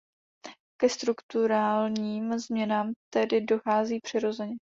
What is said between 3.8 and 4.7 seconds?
přirozeně.